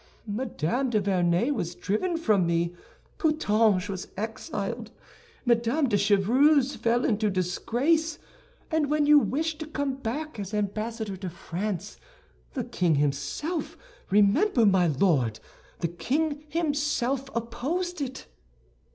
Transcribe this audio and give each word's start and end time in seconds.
Madame 0.25 0.89
de 0.89 0.99
Vernet 0.99 1.53
was 1.53 1.75
driven 1.75 2.17
from 2.17 2.47
me, 2.47 2.73
Putange 3.19 3.87
was 3.87 4.07
exiled, 4.17 4.89
Madame 5.45 5.87
de 5.87 5.95
Chevreuse 5.95 6.75
fell 6.75 7.05
into 7.05 7.29
disgrace, 7.29 8.17
and 8.71 8.89
when 8.89 9.05
you 9.05 9.19
wished 9.19 9.59
to 9.59 9.67
come 9.67 9.93
back 9.93 10.39
as 10.39 10.55
ambassador 10.55 11.15
to 11.15 11.29
France, 11.29 11.99
the 12.55 12.63
king 12.63 12.95
himself—remember, 12.95 14.65
my 14.65 14.87
lord—the 14.87 15.87
king 15.87 16.45
himself 16.49 17.29
opposed 17.35 18.01
it." 18.01 18.25